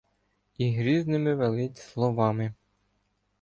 [0.57, 2.53] І грізними велить словами